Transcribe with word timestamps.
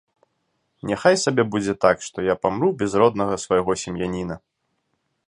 Няхай 0.91 1.15
сабе 1.23 1.43
будзе 1.55 1.75
так, 1.85 1.97
што 2.07 2.17
я 2.29 2.35
памру 2.45 2.71
без 2.79 2.91
роднага 3.05 3.35
свайго 3.45 3.71
сем'яніна. 3.83 4.35